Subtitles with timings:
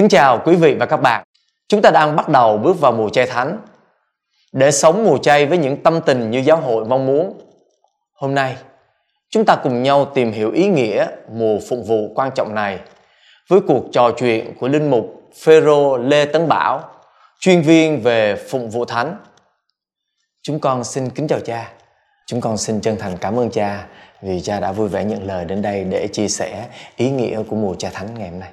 [0.00, 1.24] Kính chào quý vị và các bạn.
[1.68, 3.58] Chúng ta đang bắt đầu bước vào mùa chay thánh.
[4.52, 7.40] Để sống mùa chay với những tâm tình như giáo hội mong muốn.
[8.14, 8.56] Hôm nay,
[9.30, 12.78] chúng ta cùng nhau tìm hiểu ý nghĩa mùa phụng vụ quan trọng này
[13.48, 16.90] với cuộc trò chuyện của linh mục Phêrô Lê Tấn Bảo,
[17.40, 19.16] chuyên viên về phụng vụ thánh.
[20.42, 21.72] Chúng con xin kính chào cha.
[22.26, 23.86] Chúng con xin chân thành cảm ơn cha
[24.22, 27.56] vì cha đã vui vẻ nhận lời đến đây để chia sẻ ý nghĩa của
[27.56, 28.50] mùa cha thánh ngày hôm nay.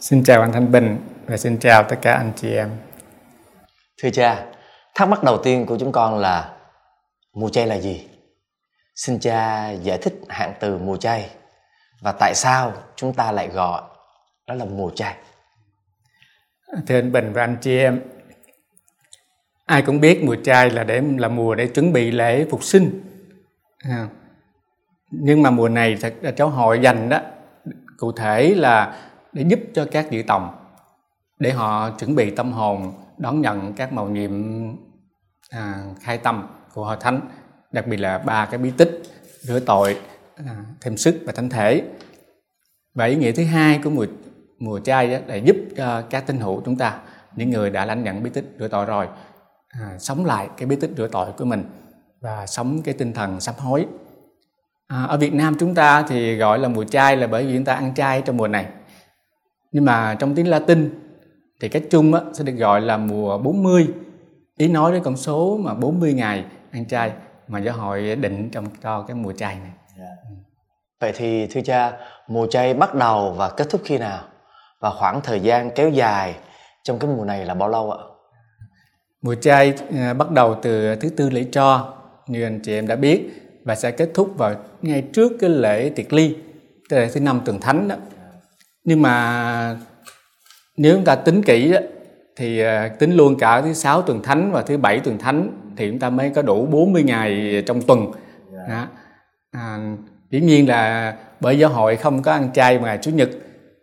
[0.00, 2.70] Xin chào anh Thanh Bình và xin chào tất cả anh chị em.
[4.02, 4.46] Thưa cha,
[4.94, 6.56] thắc mắc đầu tiên của chúng con là
[7.34, 8.08] mùa chay là gì?
[8.94, 11.30] Xin cha giải thích hạn từ mùa chay
[12.00, 13.82] và tại sao chúng ta lại gọi
[14.46, 15.16] đó là mùa chay.
[16.86, 18.02] Thưa anh Bình và anh chị em,
[19.66, 23.02] ai cũng biết mùa chay là để là mùa để chuẩn bị lễ phục sinh.
[23.78, 24.08] À,
[25.10, 27.20] nhưng mà mùa này thật là cháu hội dành đó
[27.96, 29.04] cụ thể là
[29.38, 30.50] để giúp cho các vị tòng
[31.38, 34.32] để họ chuẩn bị tâm hồn đón nhận các màu nhiệm
[35.50, 37.20] à, khai tâm của hội thánh
[37.72, 39.02] đặc biệt là ba cái bí tích
[39.40, 40.00] rửa tội
[40.36, 41.82] à, thêm sức và thánh thể.
[42.94, 44.06] Và ý nghĩa thứ hai của mùa
[44.58, 47.00] mùa chay đó là giúp cho các tín hữu chúng ta
[47.36, 49.08] những người đã lãnh nhận bí tích rửa tội rồi
[49.68, 51.64] à, sống lại cái bí tích rửa tội của mình
[52.20, 53.86] và sống cái tinh thần sám hối.
[54.86, 57.64] À, ở Việt Nam chúng ta thì gọi là mùa chay là bởi vì chúng
[57.64, 58.66] ta ăn chay trong mùa này
[59.72, 60.90] nhưng mà trong tiếng Latin
[61.60, 63.88] thì cách chung á, sẽ được gọi là mùa 40
[64.56, 67.12] ý nói đến con số mà 40 ngày ăn chay
[67.48, 70.08] mà giáo hội định trong cho cái mùa chay này yeah.
[70.24, 70.30] Dạ.
[71.00, 71.92] vậy thì thưa cha
[72.28, 74.24] mùa chay bắt đầu và kết thúc khi nào
[74.80, 76.34] và khoảng thời gian kéo dài
[76.82, 77.98] trong cái mùa này là bao lâu ạ
[79.22, 81.94] mùa chay à, bắt đầu từ thứ tư lễ cho
[82.26, 83.30] như anh chị em đã biết
[83.64, 86.36] và sẽ kết thúc vào ngay trước cái lễ tiệc ly
[86.88, 87.96] tức là thứ năm tuần thánh đó
[88.88, 89.76] nhưng mà
[90.76, 91.78] nếu chúng ta tính kỹ đó,
[92.36, 95.90] thì à, tính luôn cả thứ sáu tuần thánh và thứ bảy tuần thánh thì
[95.90, 98.12] chúng ta mới có đủ 40 ngày trong tuần.
[98.68, 98.88] Đó.
[99.50, 99.78] À,
[100.30, 103.30] dĩ nhiên là bởi giáo hội không có ăn chay ngày chủ nhật.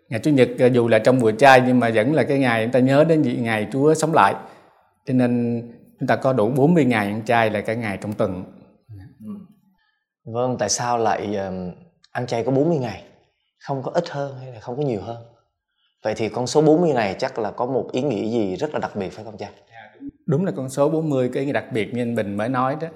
[0.10, 2.66] Ngày chủ nhật à, dù là trong mùa chay nhưng mà vẫn là cái ngày
[2.66, 4.36] chúng ta nhớ đến ngày Chúa sống lại.
[5.06, 5.62] Cho nên
[6.00, 8.44] chúng ta có đủ 40 ngày ăn chay là cái ngày trong tuần.
[10.26, 11.76] Vâng, tại sao lại uh,
[12.12, 13.04] ăn chay có 40 ngày?
[13.60, 15.18] Không có ít hơn hay là không có nhiều hơn?
[16.04, 18.80] Vậy thì con số 40 này chắc là có một ý nghĩa gì rất là
[18.80, 19.50] đặc biệt phải không cha?
[20.26, 22.78] Đúng là con số 40 cái ý nghĩa đặc biệt như anh Bình mới nói
[22.82, 22.88] đó.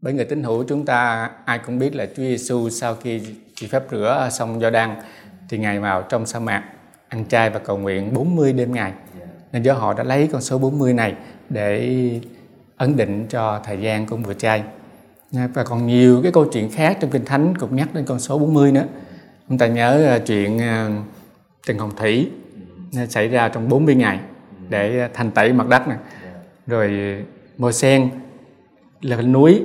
[0.00, 3.22] Bởi người tín hữu chúng ta ai cũng biết là Chúa Giêsu sau khi
[3.54, 5.02] chịu phép rửa xong do đăng
[5.48, 6.64] thì Ngài vào trong sa mạc
[7.08, 8.92] ăn chay và cầu nguyện 40 đêm ngày.
[9.52, 11.14] Nên do họ đã lấy con số 40 này
[11.48, 12.20] để
[12.76, 14.62] ấn định cho thời gian của mùa chay
[15.30, 18.38] và còn nhiều cái câu chuyện khác trong kinh thánh cũng nhắc đến con số
[18.38, 18.84] 40 nữa
[19.48, 20.90] chúng ta nhớ à, chuyện à,
[21.66, 22.30] Trần Hồng Thủy
[23.08, 24.20] xảy ra trong 40 ngày
[24.68, 25.98] để thành tẩy mặt đất này
[26.66, 27.16] rồi
[27.58, 28.10] môi sen
[29.02, 29.62] là núi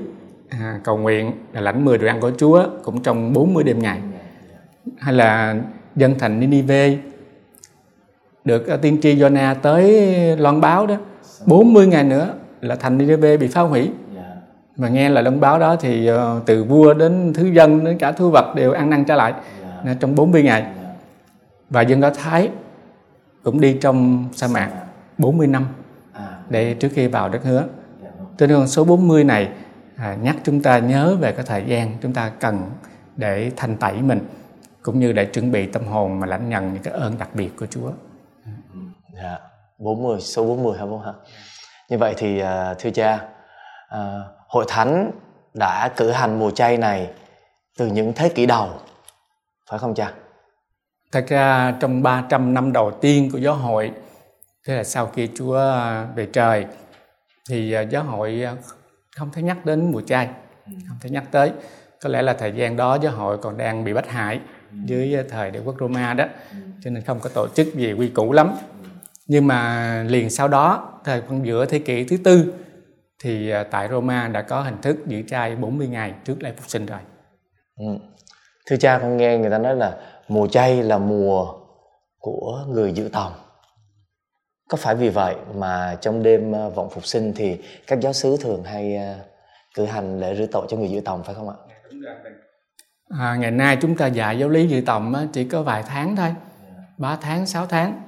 [0.49, 3.99] à, cầu nguyện là lãnh 10 đồ ăn của Chúa cũng trong 40 đêm ngày.
[4.97, 5.55] Hay là
[5.95, 6.97] dân thành Ninive
[8.45, 10.95] được tiên tri Jonah tới loan báo đó
[11.45, 13.89] 40 ngày nữa là thành Ninive bị phá hủy.
[14.75, 16.09] Mà nghe là loan báo đó thì
[16.45, 19.33] từ vua đến thứ dân đến cả thu vật đều ăn năn trở lại.
[19.58, 19.58] Dạ
[19.99, 20.65] trong 40 ngày
[21.69, 22.49] và dân do Thái
[23.43, 24.71] cũng đi trong sa mạc
[25.17, 25.67] 40 năm
[26.49, 27.63] để trước khi vào đất hứa
[28.37, 29.49] cho nên con số 40 này
[29.95, 32.61] à, nhắc chúng ta nhớ về cái thời gian chúng ta cần
[33.15, 34.19] để thanh tẩy mình
[34.81, 37.49] cũng như để chuẩn bị tâm hồn mà lãnh nhận những cái ơn đặc biệt
[37.59, 37.91] của Chúa.
[39.15, 39.39] Dạ,
[39.77, 41.13] 40, số 40 hả bố hả?
[41.89, 43.19] Như vậy thì à, thưa cha,
[43.89, 45.11] à, hội thánh
[45.53, 47.09] đã cử hành mùa chay này
[47.77, 48.69] từ những thế kỷ đầu
[49.69, 50.13] phải không cha
[51.11, 53.91] thật ra trong 300 năm đầu tiên của giáo hội
[54.67, 55.59] thế là sau khi Chúa
[56.15, 56.65] về trời
[57.49, 58.55] thì à, giáo hội à,
[59.15, 60.29] không thể nhắc đến mùa chay
[60.65, 61.51] không thể nhắc tới
[62.01, 64.39] có lẽ là thời gian đó giáo hội còn đang bị bắt hại
[64.85, 66.25] dưới thời đế quốc Roma đó
[66.83, 68.51] cho nên không có tổ chức gì quy củ lắm
[69.27, 72.53] nhưng mà liền sau đó thời khoảng giữa thế kỷ thứ tư
[73.19, 76.69] thì à, tại Roma đã có hình thức giữ trai 40 ngày trước lễ phục
[76.69, 76.99] sinh rồi.
[77.77, 77.85] Ừ.
[78.69, 81.53] Thưa cha con nghe người ta nói là mùa chay là mùa
[82.19, 83.33] của người giữ tòng.
[84.69, 87.57] Có phải vì vậy mà trong đêm à, vọng phục sinh thì
[87.87, 89.15] các giáo sứ thường hay à,
[89.75, 91.55] cử hành lễ rửa tội cho người giữ tòng phải không ạ?
[93.19, 96.35] À, ngày nay chúng ta dạy giáo lý giữ tòng chỉ có vài tháng thôi,
[96.97, 98.01] 3 tháng, 6 tháng.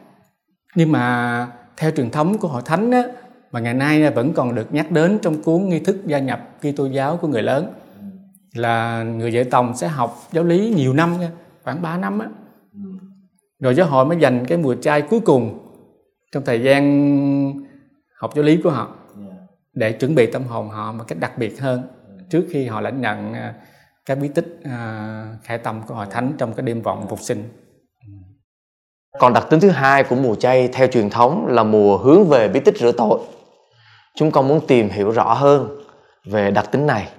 [0.76, 1.48] Nhưng mà
[1.78, 3.04] theo truyền thống của hội thánh á,
[3.52, 6.86] mà ngày nay vẫn còn được nhắc đến trong cuốn nghi thức gia nhập Kitô
[6.86, 7.74] giáo của người lớn
[8.54, 11.16] là người vợ tòng sẽ học giáo lý nhiều năm
[11.64, 12.28] khoảng 3 năm á.
[13.60, 15.68] Rồi giáo hội mới dành cái mùa chay cuối cùng
[16.32, 16.84] trong thời gian
[18.16, 18.96] học giáo lý của họ
[19.74, 21.84] để chuẩn bị tâm hồn họ một cách đặc biệt hơn
[22.30, 23.54] trước khi họ lãnh nhận à,
[24.06, 27.44] các bí tích à, khải tâm của hội thánh trong cái đêm vọng phục sinh.
[29.20, 32.48] Còn đặc tính thứ hai của mùa chay theo truyền thống là mùa hướng về
[32.48, 33.20] bí tích rửa tội.
[34.16, 35.82] Chúng con muốn tìm hiểu rõ hơn
[36.26, 37.10] về đặc tính này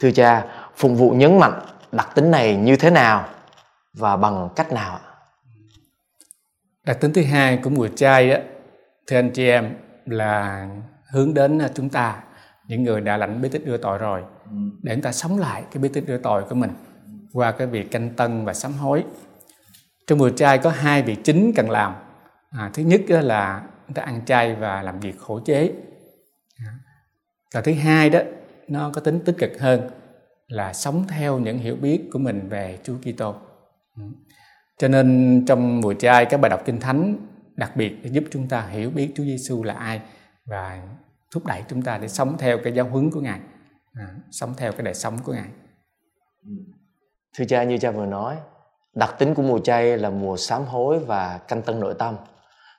[0.00, 0.46] thưa cha
[0.76, 1.60] phục vụ nhấn mạnh
[1.92, 3.28] đặc tính này như thế nào
[3.92, 5.00] và bằng cách nào
[6.86, 8.36] đặc tính thứ hai của mùa trai đó
[9.06, 9.74] thưa anh chị em
[10.06, 10.68] là
[11.12, 12.22] hướng đến chúng ta
[12.66, 14.22] những người đã lãnh bí tích đưa tội rồi
[14.82, 16.70] để chúng ta sống lại cái bí tích đưa tội của mình
[17.32, 19.04] qua cái việc canh tân và sám hối.
[20.06, 21.94] Trong mùa trai có hai việc chính cần làm.
[22.50, 25.72] À, thứ nhất là chúng ta ăn chay và làm việc khổ chế.
[26.58, 26.72] À,
[27.54, 28.20] và thứ hai đó
[28.68, 29.90] nó có tính tích cực hơn
[30.46, 33.34] là sống theo những hiểu biết của mình về Chúa Kitô.
[33.96, 34.02] Ừ.
[34.78, 37.16] Cho nên trong mùa chay các bài đọc kinh thánh
[37.56, 40.00] đặc biệt để giúp chúng ta hiểu biết Chúa Giêsu là ai
[40.44, 40.82] và
[41.34, 43.40] thúc đẩy chúng ta để sống theo cái giáo huấn của Ngài,
[43.94, 45.48] à, sống theo cái đời sống của Ngài.
[46.44, 46.50] Ừ.
[47.36, 48.36] Thưa cha như cha vừa nói,
[48.94, 52.16] đặc tính của mùa chay là mùa sám hối và canh tân nội tâm.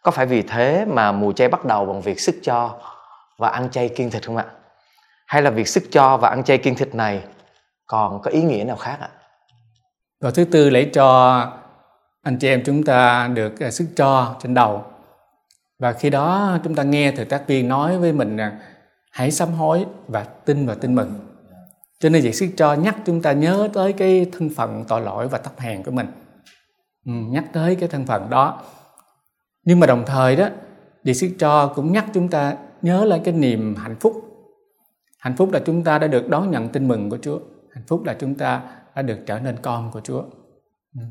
[0.03, 2.81] Có phải vì thế mà mùa chay bắt đầu bằng việc sức cho
[3.37, 4.45] và ăn chay kiêng thịt không ạ?
[5.29, 7.23] Hay là việc sức cho và ăn chay kiêng thịt này
[7.85, 9.09] còn có ý nghĩa nào khác ạ?
[10.21, 11.39] Và thứ tư lấy cho
[12.21, 14.83] anh chị em chúng ta được à, sức cho trên đầu.
[15.79, 18.59] Và khi đó chúng ta nghe thầy tác viên nói với mình rằng
[19.11, 21.19] hãy sám hối và tin và tin mừng.
[21.99, 25.27] Cho nên việc sức cho nhắc chúng ta nhớ tới cái thân phận tội lỗi
[25.27, 26.07] và thấp hèn của mình.
[27.05, 28.61] Ừ, nhắc tới cái thân phận đó.
[29.63, 30.47] Nhưng mà đồng thời đó
[31.03, 34.28] việc sức cho cũng nhắc chúng ta nhớ lại cái niềm hạnh phúc
[35.19, 37.39] hạnh phúc là chúng ta đã được đón nhận tin mừng của chúa.
[37.71, 38.61] Hạnh phúc là chúng ta
[38.95, 40.23] đã được trở nên con của chúa.
[40.95, 41.01] Ừ.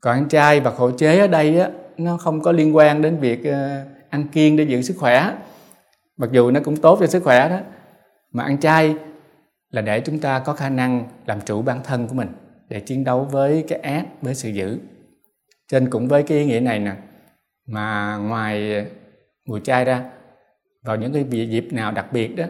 [0.00, 3.16] Còn ăn chay và khổ chế ở đây á, nó không có liên quan đến
[3.16, 5.34] việc ờ, ăn kiêng để giữ sức khỏe.
[6.16, 7.60] Mặc dù nó cũng tốt cho sức khỏe đó,
[8.32, 8.96] mà ăn chay
[9.70, 12.28] là để chúng ta có khả năng làm chủ bản thân của mình,
[12.68, 14.78] để chiến đấu với cái ác, với sự dữ.
[15.68, 16.96] Trên cũng với cái ý nghĩa này nè,
[17.66, 18.86] mà ngoài
[19.46, 20.10] mùa chay ra,
[20.82, 22.44] vào những cái dịp nào đặc biệt đó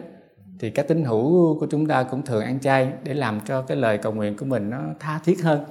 [0.59, 3.77] thì các tín hữu của chúng ta cũng thường ăn chay để làm cho cái
[3.77, 5.65] lời cầu nguyện của mình nó tha thiết hơn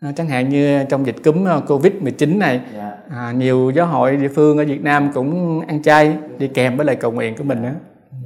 [0.00, 2.60] à, chẳng hạn như trong dịch cúm ờ, covid 19 này.
[2.74, 2.92] Dạ.
[3.10, 6.86] à, nhiều giáo hội địa phương ở Việt Nam cũng ăn chay đi kèm với
[6.86, 7.74] lời cầu nguyện của mình nữa.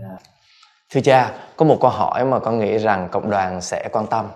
[0.01, 0.17] Dạ.
[0.93, 4.27] thưa cha có một câu hỏi mà con nghĩ rằng cộng đoàn sẽ quan tâm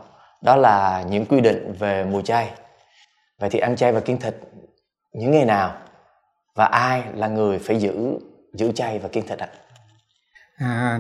[0.43, 2.51] đó là những quy định về mùa chay
[3.41, 4.37] vậy thì ăn chay và kiêng thịt
[5.13, 5.75] những ngày nào
[6.55, 8.19] và ai là người phải giữ
[8.55, 9.59] giữ chay và kiêng thịt ạ à,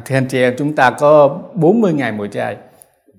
[0.04, 2.56] thì anh chị em chúng ta có 40 ngày mùa chay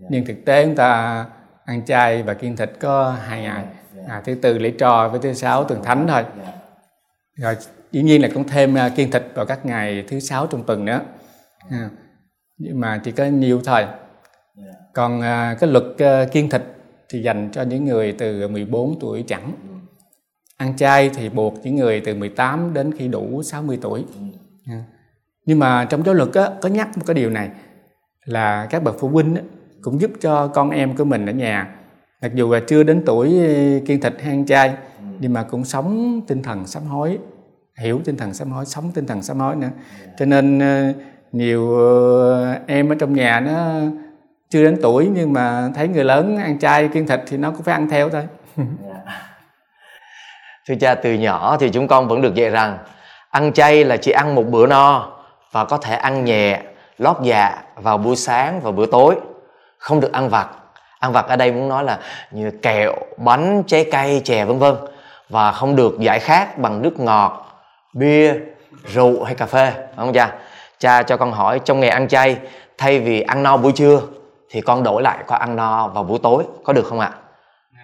[0.09, 1.25] nhưng thực tế chúng ta
[1.65, 3.65] ăn chay và kiêng thịt có hai ngày.
[4.07, 6.23] À, thứ tư lễ trò với thứ sáu tuần thánh thôi.
[7.35, 7.55] Rồi
[7.91, 10.85] dĩ nhiên là cũng thêm uh, kiêng thịt vào các ngày thứ sáu trong tuần
[10.85, 11.01] nữa.
[11.69, 11.89] À,
[12.57, 13.85] nhưng mà chỉ có nhiều thôi.
[14.93, 16.61] Còn uh, cái luật uh, kiêng thịt
[17.09, 19.51] thì dành cho những người từ 14 tuổi chẳng.
[20.57, 24.05] Ăn chay thì buộc những người từ 18 đến khi đủ 60 tuổi.
[24.67, 24.83] À.
[25.49, 27.49] nhưng mà trong giáo luật á, có nhắc một cái điều này
[28.25, 29.41] là các bậc phụ huynh á,
[29.81, 31.67] cũng giúp cho con em của mình ở nhà
[32.21, 33.29] mặc dù là chưa đến tuổi
[33.85, 34.73] kiêng thịt hay ăn chay
[35.19, 37.17] nhưng mà cũng sống tinh thần sám hối
[37.77, 39.69] hiểu tinh thần sám hối sống tinh thần sám hối nữa.
[40.19, 40.93] Cho nên ờ,
[41.31, 43.73] nhiều ờ, em ở trong nhà nó
[44.49, 47.63] chưa đến tuổi nhưng mà thấy người lớn ăn chay kiêng thịt thì nó cũng
[47.63, 48.27] phải ăn theo thôi.
[50.67, 52.77] Thưa cha từ nhỏ thì chúng con vẫn được dạy rằng
[53.29, 55.18] ăn chay là chỉ ăn một bữa no
[55.51, 56.61] và có thể ăn nhẹ,
[56.97, 59.15] lót dạ vào buổi sáng và bữa tối.
[59.77, 60.47] Không được ăn vặt.
[60.99, 61.99] Ăn vặt ở đây muốn nói là
[62.31, 64.75] như kẹo, bánh, trái cây, chè, vân vân.
[65.29, 67.45] Và không được giải khát bằng nước ngọt,
[67.93, 68.33] bia,
[68.85, 69.71] rượu hay cà phê.
[69.71, 70.31] Phải không cha?
[70.79, 72.37] Cha cho con hỏi trong ngày ăn chay,
[72.77, 74.01] thay vì ăn no buổi trưa,
[74.49, 76.43] thì con đổi lại con ăn no vào buổi tối.
[76.63, 77.11] Có được không ạ?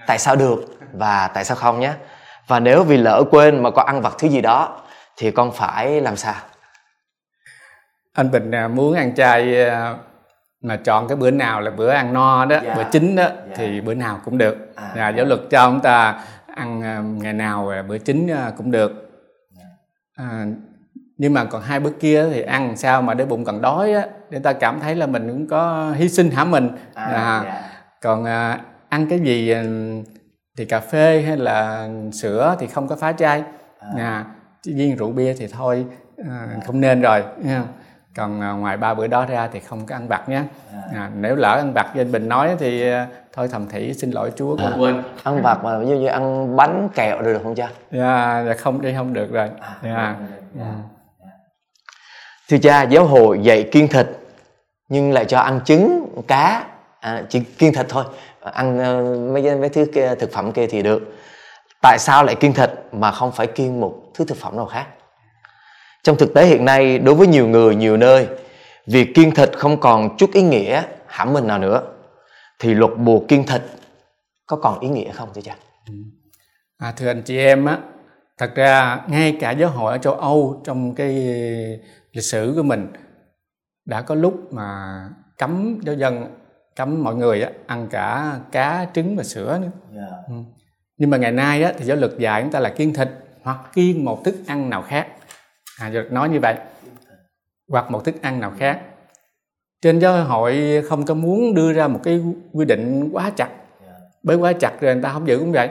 [0.07, 1.91] Tại sao được và tại sao không nhé?
[2.48, 4.69] Và nếu vì lỡ quên mà con ăn vặt thứ gì đó,
[5.17, 6.34] thì con phải làm sao?
[8.15, 9.95] Anh bình à, muốn ăn chay à,
[10.62, 12.65] mà chọn cái bữa nào là bữa ăn no đó yeah.
[12.65, 12.75] Dạ.
[12.75, 13.36] bữa chính đó yeah.
[13.48, 13.53] Dạ.
[13.55, 16.24] thì bữa nào cũng được à, à, giáo luật cho chúng ta
[16.55, 18.91] ăn à, ngày nào bữa chính cũng được
[19.57, 19.65] dạ.
[20.15, 20.45] à,
[21.17, 24.05] nhưng mà còn hai bữa kia thì ăn sao mà để bụng còn đói á
[24.29, 27.63] để ta cảm thấy là mình cũng có hy sinh hả mình à, à, yeah.
[28.01, 29.53] còn à, ăn cái gì
[30.57, 33.43] thì cà phê hay là sữa thì không có phá chay
[33.79, 33.89] à.
[33.98, 34.25] à
[34.63, 35.86] riêng rượu bia thì thôi
[36.29, 37.63] à, không nên rồi nha
[38.15, 40.43] còn à, ngoài ba bữa đó ra thì không có ăn vặt nhé.
[40.93, 44.12] À, nếu lỡ ăn vặt như anh bình nói thì à, thôi thầm thỉ xin
[44.12, 44.57] lỗi chúa.
[44.57, 45.03] Con quên.
[45.24, 47.69] Ăn vặt mà ví dụ như ăn bánh kẹo được không cha?
[47.91, 49.50] Dạ dạ không đi không được rồi.
[49.84, 50.15] Dạ.
[50.60, 50.74] dạ.
[52.50, 54.07] thưa cha giáo hội dạy kiêng thịt
[54.89, 56.63] nhưng lại cho ăn trứng cá
[57.00, 58.03] à, chỉ kiêng thịt thôi.
[58.41, 61.15] Ăn uh, mấy mấy thứ kia, thực phẩm kia thì được.
[61.81, 64.86] Tại sao lại kiêng thịt mà không phải kiêng một thứ thực phẩm nào khác
[66.06, 68.28] trong thực tế hiện nay đối với nhiều người nhiều nơi
[68.88, 71.82] việc kiêng thịt không còn chút ý nghĩa hãm mình nào nữa
[72.60, 73.62] thì luật buộc kiêng thịt
[74.46, 75.56] có còn ý nghĩa không thưa cha
[76.78, 77.80] à, thưa anh chị em á
[78.38, 81.14] thật ra ngay cả giáo hội ở châu âu trong cái
[82.12, 82.88] lịch sử của mình
[83.86, 85.00] đã có lúc mà
[85.38, 86.26] cấm giáo dân
[86.76, 90.10] cấm mọi người á, ăn cả cá trứng và sữa nữa yeah.
[90.12, 90.18] Dạ.
[90.28, 90.36] ừ.
[90.98, 93.10] nhưng mà ngày nay á, thì giáo luật dạy chúng ta là kiêng thịt
[93.44, 95.08] hoặc kiêng một thức ăn nào khác
[95.79, 96.55] à, giáo nói như vậy.
[97.70, 98.82] Hoặc một thức ăn nào khác.
[99.82, 102.22] Trên giáo hội không có muốn đưa ra một cái
[102.53, 103.50] quy định quá chặt.
[104.24, 105.70] Bởi quá chặt rồi người ta không giữ cũng vậy.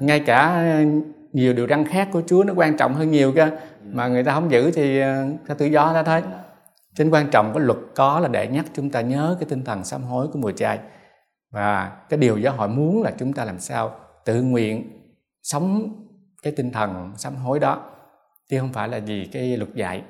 [0.00, 0.66] Ngay cả
[1.32, 3.50] nhiều điều răn khác của Chúa nó quan trọng hơn nhiều cơ.
[3.92, 6.22] Mà người ta không giữ thì ờ, ta tự do ra thôi.
[6.94, 9.84] Trên quan trọng có luật có là để nhắc chúng ta nhớ cái tinh thần
[9.84, 10.78] sám hối của mùa chay
[11.50, 15.00] và cái điều giáo hội muốn là chúng ta làm sao tự nguyện
[15.42, 15.92] sống
[16.42, 17.82] cái tinh thần sám hối đó
[18.50, 20.02] chứ không phải là vì cái luật dạy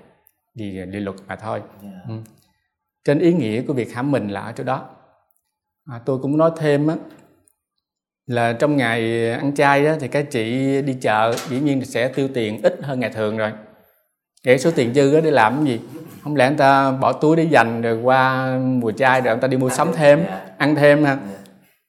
[0.55, 1.61] vì điều luật mà thôi.
[1.83, 1.95] Yeah.
[2.09, 2.15] ừ.
[3.05, 4.89] trên ý nghĩa của việc hãm mình là ở chỗ đó.
[5.91, 6.97] À, tôi cũng nói thêm á,
[8.27, 10.43] là trong ngày ăn chay á, thì các chị
[10.83, 13.53] đi chợ dĩ nhiên sẽ tiêu tiền ít hơn ngày thường rồi.
[14.45, 15.81] Để số tiền dư đó để làm cái gì?
[16.23, 19.49] Không lẽ người ta bỏ túi để dành rồi qua mùa chay rồi người ta
[19.49, 20.25] đi mua sắm thêm
[20.59, 21.19] ăn thêm ha?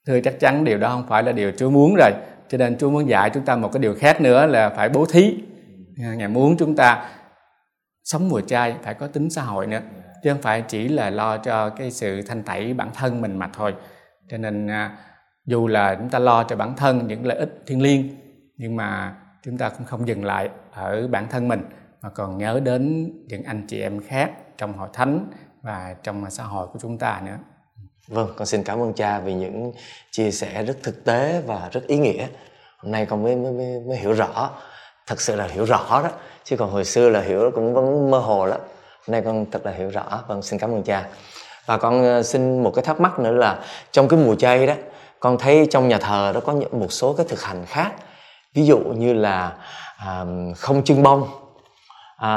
[0.06, 2.10] Thưa chắc chắn điều đó không phải là điều Chúa muốn rồi.
[2.48, 5.06] Cho nên Chúa muốn dạy chúng ta một cái điều khác nữa là phải bố
[5.06, 5.34] thí
[5.96, 7.10] ngài muốn chúng ta
[8.04, 9.80] sống mùa chay phải có tính xã hội nữa.
[10.22, 13.50] Chứ không phải chỉ là lo cho cái sự thanh tẩy bản thân mình mà
[13.52, 13.74] thôi.
[14.30, 14.98] Cho nên à,
[15.46, 18.16] dù là chúng ta lo cho bản thân những lợi ích thiên liêng
[18.56, 21.62] nhưng mà chúng ta cũng không dừng lại ở bản thân mình
[22.02, 25.30] mà còn nhớ đến những anh chị em khác trong hội thánh
[25.62, 27.38] và trong xã hội của chúng ta nữa.
[28.08, 29.72] Vâng con xin cảm ơn cha vì những
[30.10, 32.26] chia sẻ rất thực tế và rất ý nghĩa.
[32.78, 34.50] Hôm nay con mới mới mới, mới hiểu rõ
[35.06, 36.08] thật sự là hiểu rõ đó.
[36.44, 38.60] Chứ còn hồi xưa là hiểu cũng vẫn mơ hồ lắm.
[39.06, 40.04] Nay con thật là hiểu rõ.
[40.28, 41.04] Vâng xin cảm ơn cha.
[41.66, 43.58] Và con ờ, xin một cái thắc mắc nữa là
[43.92, 44.74] trong cái mùa chay đó
[45.20, 47.92] con thấy trong nhà thờ đó có một số cái thực hành khác.
[48.54, 49.52] Ví dụ như là
[49.96, 50.24] à,
[50.56, 51.28] không trưng bông
[52.16, 52.30] à,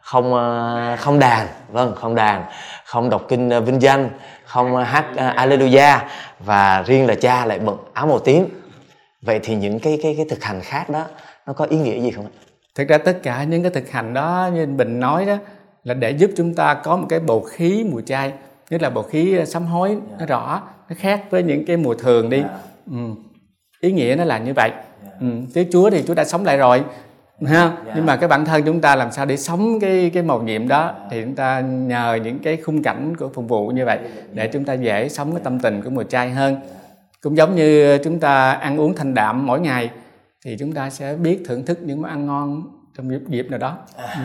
[0.00, 1.46] không à, không đàn.
[1.68, 2.44] Vâng không đàn.
[2.84, 4.10] Không đọc kinh ờ, vinh danh.
[4.44, 5.98] Không hát à, Alleluia.
[6.38, 8.48] Và riêng là cha lại bận áo màu tím.
[9.22, 11.04] Vậy thì những cái cái cái thực hành khác đó
[11.46, 12.30] nó có ý nghĩa gì không ạ?
[12.74, 15.36] Thực ra tất cả những cái thực hành đó như Bình nói đó
[15.84, 18.32] là để giúp chúng ta có một cái bầu khí mùa chay
[18.70, 20.00] nhất là bầu khí sám hối yeah.
[20.18, 22.50] nó rõ nó khác với những cái mùa thường đi yeah.
[22.90, 22.98] ừ.
[23.80, 25.20] ý nghĩa nó là như vậy yeah.
[25.20, 25.26] ừ.
[25.54, 26.82] chứ Chúa thì Chúa đã sống lại rồi
[27.46, 27.72] ha yeah.
[27.86, 27.92] Dạ.
[27.96, 30.68] nhưng mà cái bản thân chúng ta làm sao để sống cái cái màu nhiệm
[30.68, 30.96] đó yeah.
[31.10, 33.98] thì chúng ta nhờ những cái khung cảnh của phục vụ như vậy
[34.32, 36.56] để chúng ta dễ sống cái tâm tình của mùa chay hơn
[37.20, 39.90] cũng giống như chúng ta ăn uống thanh đạm mỗi ngày
[40.44, 42.62] thì chúng ta sẽ biết thưởng thức những món ăn ngon
[42.96, 43.78] trong dịp, dịp nào đó.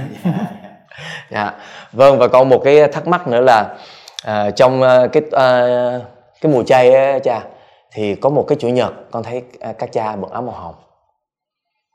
[1.32, 1.54] Dạ.
[1.92, 3.78] Vâng và còn một cái thắc mắc nữa là
[4.24, 5.62] à, trong à, cái à,
[6.42, 7.44] cái mùa chay á, cha
[7.92, 10.76] thì có một cái chủ nhật con thấy à, các cha bận áo màu hồng.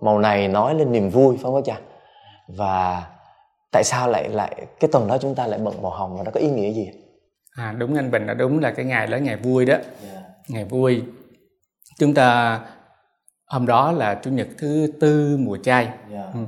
[0.02, 1.76] Màu này nói lên niềm vui phải không cha?
[2.48, 3.06] Và
[3.72, 6.30] tại sao lại lại cái tuần đó chúng ta lại bận màu hồng và nó
[6.30, 6.90] có ý nghĩa gì?
[7.56, 9.74] À đúng anh bình là đúng là cái ngày đó ngày vui đó.
[9.74, 9.84] Yeah.
[10.02, 10.20] Dạ.
[10.48, 11.02] ngày vui.
[11.98, 12.60] Chúng ta
[13.52, 15.96] hôm đó là chủ nhật thứ tư mùa chay yeah.
[16.10, 16.24] Dạ.
[16.34, 16.40] ừ.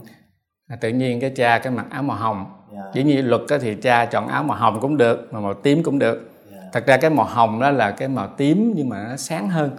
[0.69, 2.85] à, tự nhiên cái cha cái mặc áo màu hồng yeah.
[2.85, 2.91] Dạ.
[2.95, 5.99] dĩ nhiên luật thì cha chọn áo màu hồng cũng được mà màu tím cũng
[5.99, 6.65] được yeah.
[6.73, 9.71] thật ra cái màu hồng đó là cái màu tím nhưng mà nó sáng hơn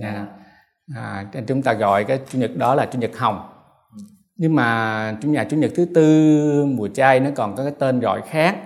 [0.00, 0.14] yeah.
[0.14, 0.28] Yeah
[0.94, 3.40] à, chúng ta gọi cái chủ nhật đó là chủ nhật hồng
[4.36, 8.00] nhưng mà chủ nhà chủ nhật thứ tư mùa chay nó còn có cái tên
[8.00, 8.56] gọi khác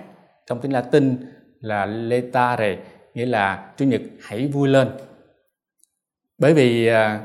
[0.47, 1.17] trong tiếng Latin
[1.59, 2.77] là letare
[3.13, 4.89] nghĩa là chủ nhật hãy vui lên
[6.37, 7.19] bởi vì à,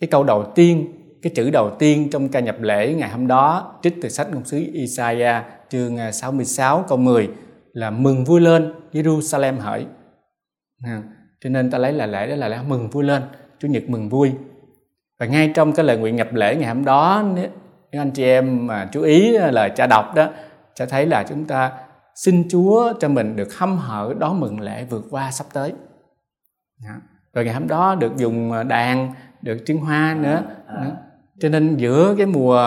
[0.00, 3.74] cái câu đầu tiên cái chữ đầu tiên trong ca nhập lễ ngày hôm đó
[3.82, 7.28] trích từ sách ngôn sứ Isaiah chương à, 66 câu 10
[7.72, 9.86] là mừng vui lên Jerusalem hỡi.
[10.84, 11.02] À,
[11.40, 13.22] cho nên ta lấy là lễ đó là lễ mừng vui lên
[13.58, 14.32] Chủ nhật mừng vui.
[15.18, 17.48] Và ngay trong cái lời nguyện nhập lễ ngày hôm đó nếu
[17.92, 20.28] anh chị em mà chú ý à, lời cha đọc đó
[20.74, 21.72] sẽ thấy là chúng ta
[22.14, 25.72] xin Chúa cho mình được hâm hở đón mừng lễ vượt qua sắp tới.
[27.34, 30.96] Rồi ngày hôm đó được dùng à, đàn được trưng hoa nữa, nữa.
[31.40, 32.62] cho nên giữa cái mùa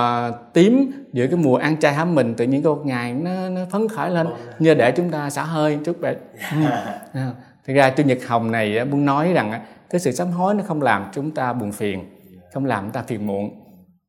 [0.53, 3.61] tím giữa cái mùa ăn chay hám mình tự nhiên có một ngày nó, nó
[3.71, 4.27] phấn khởi lên.
[4.59, 6.15] Như để chúng ta xả hơi chút vậy
[6.53, 6.59] ừ.
[7.13, 7.31] À,
[7.67, 10.81] thực ra chủ nhật hồng này muốn nói rằng cái sự sám hối nó không
[10.81, 12.03] làm chúng ta buồn phiền
[12.53, 13.49] không làm chúng ta phiền muộn.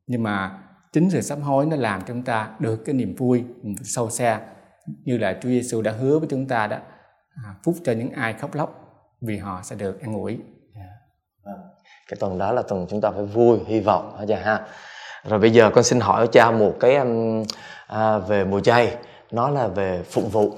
[0.06, 0.58] Nhưng mà
[0.92, 3.44] chính sự sám hối nó làm chúng ta được cái niềm vui
[3.82, 4.40] sâu xa.
[5.04, 6.76] Như là Chúa Giêsu đã hứa với chúng ta đó
[7.44, 8.80] à, phúc cho những ai khóc lóc
[9.20, 10.38] vì họ sẽ được an ủi
[12.08, 14.60] cái tuần đó là tuần chúng ta phải vui hy vọng hả cha ha?
[15.24, 17.44] Rồi bây giờ con xin hỏi cha một cái um,
[17.86, 18.96] à, về mùa chay.
[19.30, 20.54] Nó là về phụng vụ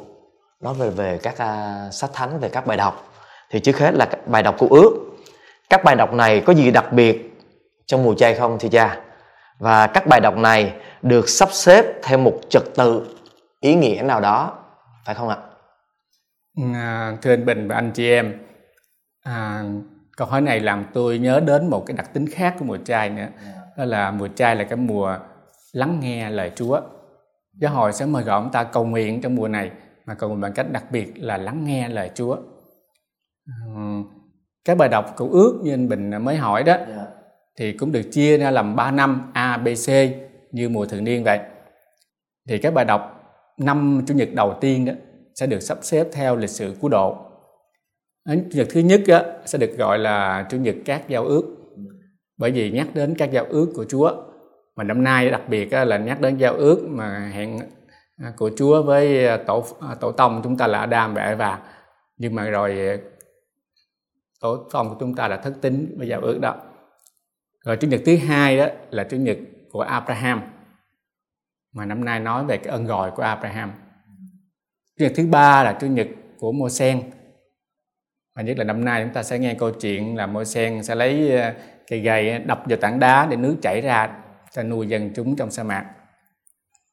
[0.61, 3.13] nó về về các uh, sách thánh về các bài đọc.
[3.51, 4.93] Thì trước hết là bài đọc của ước.
[5.71, 7.39] Các bài đọc này có gì đặc biệt
[7.87, 9.01] trong mùa chay không thưa cha?
[9.59, 13.17] Và các bài đọc này được sắp xếp theo một trật tự
[13.61, 14.59] ý nghĩa nào đó
[15.05, 15.37] phải không ạ?
[16.75, 18.35] À, thưa anh Bình và anh chị em
[19.23, 19.65] à,
[20.17, 23.11] câu hỏi này làm tôi nhớ đến một cái đặc tính khác của mùa chay
[23.11, 23.29] nữa.
[23.77, 25.19] Đó là mùa chay là cái mùa
[25.73, 26.81] lắng nghe lời Chúa.
[27.61, 29.71] Giáo hội sẽ mời gọi chúng ta cầu nguyện trong mùa này
[30.07, 32.37] mà cầu nguyện bằng cách đặc biệt là lắng nghe lời Chúa.
[34.65, 36.77] Cái bài đọc cầu ước như anh Bình mới hỏi đó.
[36.89, 37.07] Dạ.
[37.59, 39.89] thì cũng được chia ra làm 3 năm A, B, C
[40.53, 41.41] như mùa thường niên vậy.
[42.49, 43.13] Thì cái bài đọc
[43.59, 44.93] năm chủ nhật đầu tiên đó
[45.35, 47.17] sẽ được sắp xếp theo lịch sử cứu độ
[48.27, 51.57] chủ nhật thứ nhất á, sẽ được gọi là chủ nhật các giao ước.
[52.37, 54.13] Bởi vì nhắc đến các giao ước của Chúa,
[54.77, 57.59] mà năm nay đặc biệt là nhắc đến giao ước mà hẹn
[58.17, 61.61] à, của Chúa với à, tổ à, tổ tông chúng ta là Adam và Eva.
[62.17, 63.01] Nhưng mà rồi
[64.41, 66.57] tổ tông của chúng ta là thất tính với giao ước đó.
[67.65, 69.39] Rồi chủ nhật thứ hai đó là chủ nhật
[69.71, 70.43] của Abraham.
[71.73, 73.73] Mà năm nay nói về cái ơn gọi của Abraham.
[74.99, 76.07] Chủ nhật thứ ba là chủ nhật
[76.39, 76.97] của moses
[78.37, 80.95] và nhất là năm nay chúng ta sẽ nghe câu chuyện là môi sen sẽ
[80.95, 81.53] lấy ờ,
[81.87, 85.37] cây gậy ờ, đập vào tảng đá để nước chảy ra cho nuôi dân chúng
[85.37, 85.87] trong sa mạc.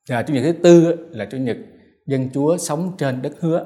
[0.10, 1.58] Và chủ nhật thứ tư là chủ nhật
[2.06, 3.66] dân chúa sống trên đất hứa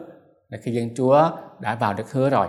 [0.50, 2.48] là khi dân chúa đã vào đất hứa rồi.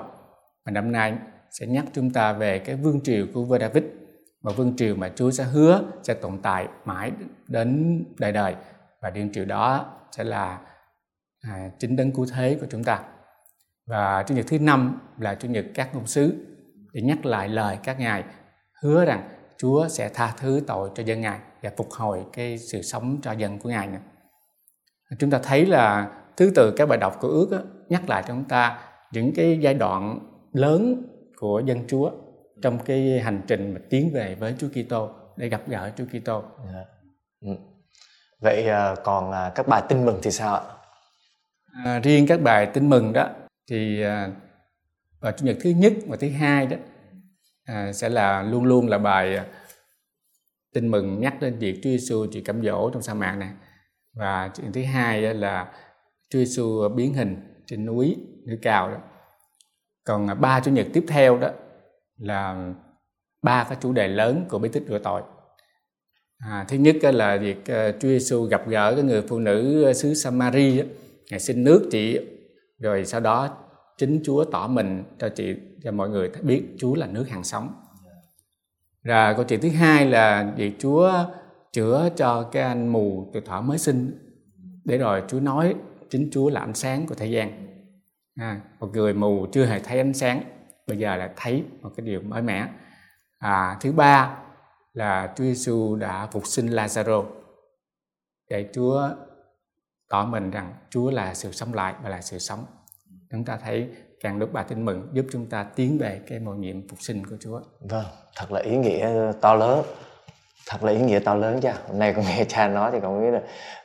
[0.64, 1.14] Và năm nay
[1.50, 3.84] sẽ nhắc chúng ta về cái vương triều của vua David
[4.42, 7.12] và vương triều mà Chúa sẽ hứa sẽ tồn tại mãi
[7.48, 8.54] đến đời đời.
[9.02, 10.58] Và vương triều đó sẽ là
[11.40, 13.04] à, chính đấng cứu thế của chúng ta
[13.88, 16.46] và chủ nhật thứ năm là chủ nhật các ngôn sứ
[16.92, 18.24] để nhắc lại lời các ngài
[18.82, 22.82] hứa rằng Chúa sẽ tha thứ tội cho dân ngài và phục hồi cái sự
[22.82, 23.98] sống cho dân của ngài nữa
[25.18, 28.28] chúng ta thấy là thứ tự các bài đọc của ước đó, nhắc lại cho
[28.34, 28.80] chúng ta
[29.12, 30.18] những cái giai đoạn
[30.52, 31.02] lớn
[31.36, 32.10] của dân Chúa
[32.62, 36.42] trong cái hành trình mà tiến về với Chúa Kitô để gặp gỡ Chúa Kitô.
[36.42, 36.74] Yeah.
[36.74, 36.84] Dạ.
[37.40, 37.50] Ừ.
[38.40, 40.62] Vậy à, còn à, các bài tin mừng thì sao ạ?
[41.84, 43.28] À, riêng các bài tin mừng đó
[43.70, 44.02] thì
[45.20, 46.76] vào chủ nhật thứ nhất và thứ hai đó
[47.64, 49.46] à, sẽ là luôn luôn là bài à,
[50.74, 53.50] tin mừng nhắc đến việc Chúa Giêsu chịu cám dỗ trong sa mạc này.
[54.14, 55.72] Và chuyện thứ hai là
[56.30, 58.98] Chúa Giêsu biến hình trên núi núi cao đó.
[60.04, 61.50] Còn à, ba chủ nhật tiếp theo đó
[62.16, 62.72] là
[63.42, 65.22] ba cái chủ đề lớn của bí tích rửa tội.
[66.38, 67.64] À, thứ nhất là việc
[68.00, 70.82] Chúa Giêsu gặp gỡ cái người phụ nữ xứ Samari
[71.30, 72.18] ngài xin nước chị
[72.78, 73.48] rồi sau đó
[73.96, 77.72] chính Chúa tỏ mình cho chị cho mọi người biết Chúa là nước hàng sống.
[79.02, 81.12] Rồi câu chuyện thứ hai là vị Chúa
[81.72, 84.10] chữa cho cái anh mù từ thỏa mới sinh.
[84.84, 85.74] Để rồi Chúa nói
[86.10, 87.66] chính Chúa là ánh sáng của thế gian.
[88.36, 90.42] À, một người mù chưa hề thấy ánh sáng
[90.88, 92.68] bây giờ là thấy một cái điều mới mẻ.
[93.38, 94.38] À, thứ ba
[94.92, 97.24] là Chúa Giêsu đã phục sinh Lazaro.
[98.50, 99.08] Để Chúa
[100.08, 102.64] tỏ mình rằng Chúa là sự sống lại và là sự sống
[103.30, 103.88] chúng ta thấy
[104.20, 107.26] càng lúc bà tin mừng giúp chúng ta tiến về cái mầu nhiệm phục sinh
[107.26, 109.84] của Chúa vâng thật là ý nghĩa to lớn
[110.68, 113.20] thật là ý nghĩa to lớn cha hôm nay con nghe cha nói thì con
[113.20, 113.40] biết là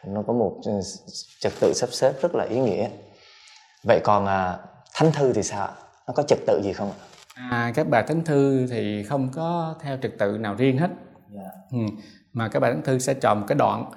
[0.05, 0.61] nó có một
[1.39, 2.89] trật tự sắp xếp rất là ý nghĩa
[3.83, 4.57] vậy còn à,
[4.93, 5.69] thánh thư thì sao
[6.07, 9.75] nó có trật tự gì không ạ à, các bài thánh thư thì không có
[9.81, 10.89] theo trật tự nào riêng hết
[11.35, 11.45] yeah.
[11.71, 11.77] Dạ.
[11.77, 11.77] ừ.
[12.33, 13.91] mà các bài thánh thư sẽ chọn một cái đoạn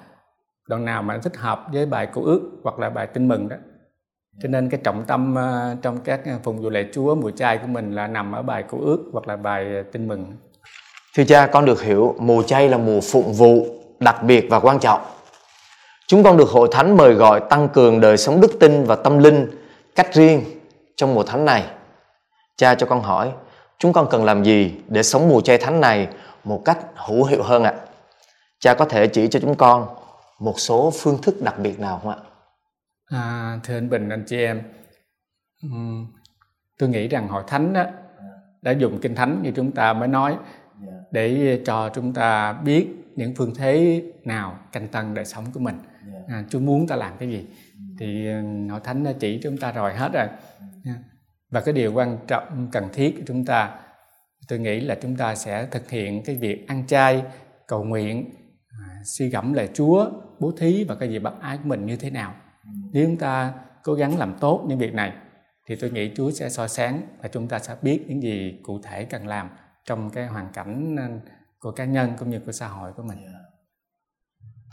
[0.67, 3.55] đoạn nào mà thích hợp với bài cầu ước hoặc là bài tin mừng đó
[4.41, 7.67] cho nên cái trọng tâm ờ, trong các phùng vụ lễ Chúa mùa chay của
[7.67, 10.25] mình là nằm ở bài cầu ước hoặc là bài ờ, tin mừng.
[11.15, 13.67] Thưa cha, con được hiểu mùa chay là mùa phụng vụ
[13.99, 15.01] đặc biệt và quan trọng.
[16.07, 19.19] Chúng con được hội thánh mời gọi tăng cường đời sống đức tin và tâm
[19.19, 19.47] linh
[19.95, 20.43] cách riêng
[20.95, 21.65] trong mùa thánh này.
[22.57, 23.31] Cha cho con hỏi,
[23.79, 26.07] chúng con cần làm gì để sống mùa chay thánh này
[26.43, 27.73] một cách hữu hiệu hơn ạ?
[28.59, 29.87] Cha có thể chỉ cho chúng con
[30.39, 32.17] một số phương thức đặc biệt nào không ạ?
[33.05, 34.61] À, thưa anh Bình, anh chị em,
[36.79, 37.85] tôi nghĩ rằng hội thánh đó,
[38.61, 40.37] đã dùng kinh thánh như chúng ta mới nói
[41.11, 45.77] để cho chúng ta biết những phương thế nào canh tân đời sống của mình.
[46.27, 47.45] À, Chúa muốn ta làm cái gì?
[47.99, 48.27] Thì
[48.69, 50.27] hội thánh đã chỉ chúng ta rồi hết rồi.
[51.49, 53.79] Và cái điều quan trọng cần thiết của chúng ta
[54.47, 57.23] tôi nghĩ là chúng ta sẽ thực hiện cái việc ăn chay
[57.67, 58.29] cầu nguyện
[59.05, 62.09] suy gẫm lời Chúa bố thí và cái gì bác ái của mình như thế
[62.09, 62.33] nào
[62.91, 65.13] nếu chúng ta cố gắng làm tốt những việc này
[65.67, 68.79] thì tôi nghĩ Chúa sẽ soi sáng và chúng ta sẽ biết những gì cụ
[68.83, 69.49] thể cần làm
[69.85, 73.17] trong cái hoàn cảnh ờ, của cá nhân cũng như của xã hội của mình.
[73.25, 73.39] Dạ.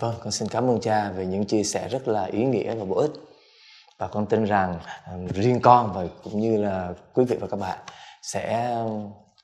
[0.01, 2.85] Vâng, con xin cảm ơn cha về những chia sẻ rất là ý nghĩa và
[2.85, 3.11] bổ ích.
[3.99, 7.61] Và con tin rằng ờ, riêng con và cũng như là quý vị và các
[7.61, 7.79] bạn
[8.23, 8.85] sẽ ờ,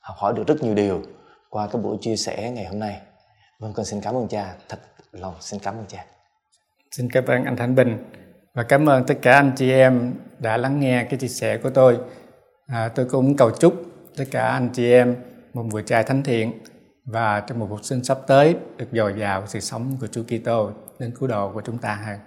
[0.00, 1.02] học hỏi được rất nhiều điều
[1.50, 3.00] qua cái buổi chia sẻ ngày hôm nay.
[3.60, 4.78] Vâng, con xin cảm ơn cha, thật
[5.12, 6.04] lòng xin cảm ơn cha.
[6.90, 8.04] Xin cảm ơn anh Thanh Bình
[8.54, 11.70] và cảm ơn tất cả anh chị em đã lắng nghe cái chia sẻ của
[11.70, 11.98] tôi.
[12.66, 13.74] À, tôi cũng cầu chúc
[14.16, 15.16] tất cả anh chị em
[15.54, 16.52] một buổi trai thánh thiện
[17.04, 20.70] và trong một cuộc sinh sắp tới được dồi dào sự sống của Chúa Kitô
[20.98, 22.18] đến cứu độ của chúng ta hơn.